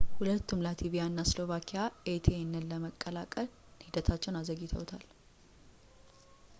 ሁለቱም 0.19 0.61
ላትቪኣ 0.65 1.01
እና 1.09 1.19
ስሎቫኪያ 1.31 1.81
ኤሲቲኤን 2.13 2.55
የመቀላቀል 2.75 3.47
ሂደታቸውን 3.85 4.39
አዘግይተውታል 4.41 5.05